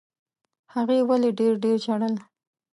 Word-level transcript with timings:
هغې 0.73 0.99
ولي 1.09 1.31
ډېر 1.39 1.53
ډېر 1.63 1.77
ژړل؟ 1.85 2.15